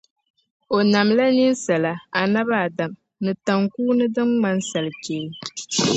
O 0.75 0.77
namla 0.93 1.23
ninsala 1.37 1.91
Annabi 2.21 2.53
Adam 2.65 2.91
ni 3.23 3.31
taŋkuuni 3.45 4.05
din 4.15 4.29
ŋmani 4.33 4.63
salichee. 4.69 5.25